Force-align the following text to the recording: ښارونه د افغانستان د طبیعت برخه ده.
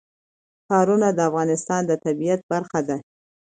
ښارونه 0.67 1.07
د 1.13 1.19
افغانستان 1.29 1.81
د 1.87 1.91
طبیعت 2.05 2.41
برخه 2.51 2.79
ده. 2.87 2.97